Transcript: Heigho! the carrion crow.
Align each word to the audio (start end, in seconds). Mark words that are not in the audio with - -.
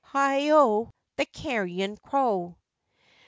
Heigho! 0.15 0.93
the 1.17 1.27
carrion 1.27 1.95
crow. 1.95 2.57